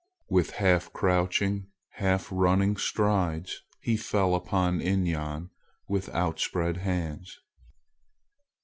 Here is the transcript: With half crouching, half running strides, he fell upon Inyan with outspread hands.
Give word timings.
With 0.31 0.53
half 0.57 0.91
crouching, 0.93 1.67
half 1.91 2.27
running 2.31 2.75
strides, 2.75 3.61
he 3.81 3.97
fell 3.97 4.33
upon 4.33 4.79
Inyan 4.81 5.51
with 5.87 6.09
outspread 6.09 6.77
hands. 6.77 7.39